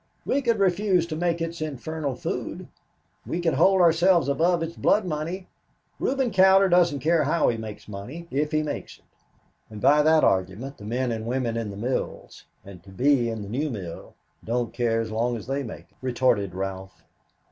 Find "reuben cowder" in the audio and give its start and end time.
5.99-6.67